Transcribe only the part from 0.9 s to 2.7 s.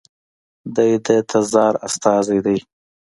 د تزار استازی دی.